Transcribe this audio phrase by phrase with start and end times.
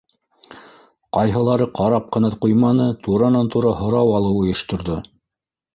[1.17, 5.01] Ҡайһылары ҡарап ҡына ҡуйманы, туранан-тура һорау алыу ойошторҙо: